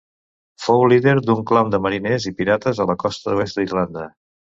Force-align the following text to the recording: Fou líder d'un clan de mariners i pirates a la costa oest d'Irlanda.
Fou 0.67 0.85
líder 0.93 1.11
d'un 1.27 1.43
clan 1.51 1.69
de 1.75 1.79
mariners 1.87 2.25
i 2.31 2.33
pirates 2.39 2.81
a 2.83 2.87
la 2.93 2.97
costa 3.05 3.37
oest 3.43 3.61
d'Irlanda. 3.61 4.09